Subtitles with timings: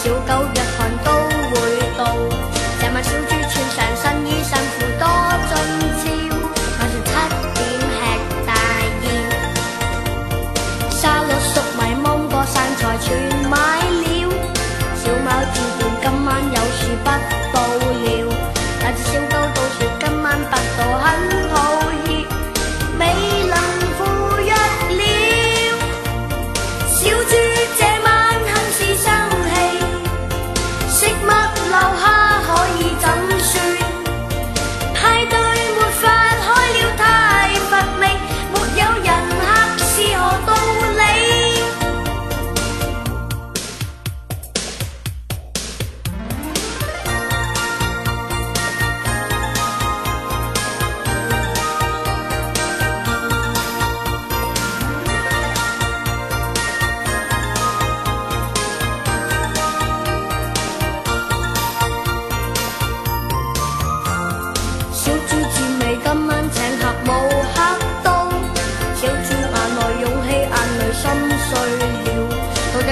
[0.00, 0.57] 小狗若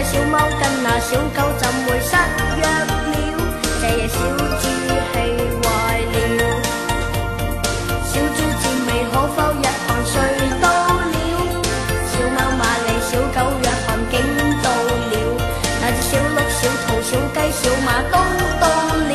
[0.07, 2.15] 小猫跟那小狗怎会失
[2.57, 2.93] 约了。
[3.81, 4.65] 这夜小猪气
[5.63, 5.65] 坏
[6.13, 6.15] 了。
[8.05, 10.15] 小猪前未可否约翰睡
[10.63, 11.17] 到了。
[12.07, 14.15] 小猫玛丽小狗约翰竟
[14.63, 15.03] 到了。
[15.81, 18.15] 那只小鹿小兔小鸡小马都
[18.61, 19.13] 到了。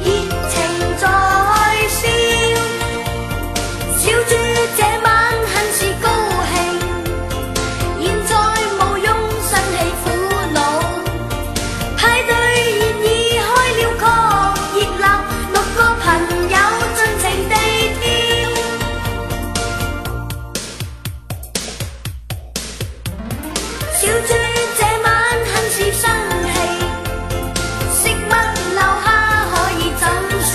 [0.00, 0.06] 热
[0.48, 0.54] 情
[0.96, 1.02] 在
[1.88, 1.98] 烧
[3.98, 4.30] 小猪
[24.08, 24.32] 小猪
[24.78, 25.06] 这晚
[25.44, 26.02] 很是生
[26.48, 26.56] 气
[27.92, 28.32] 食物
[28.72, 29.06] 留下
[29.52, 30.02] 可以怎
[30.40, 30.50] 算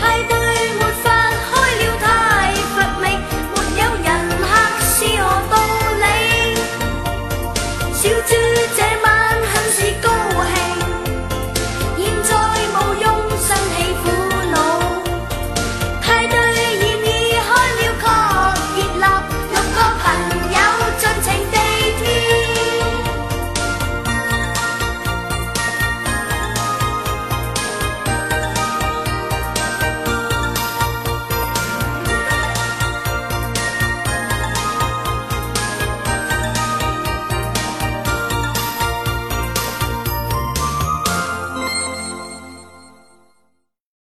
[0.22, 0.32] 对
[0.78, 1.06] 没法
[1.44, 2.06] 开了太
[2.74, 3.04] 乏味
[3.52, 4.06] 没有人
[4.40, 5.54] 客是何道
[6.00, 6.04] 理
[7.92, 8.30] 小猪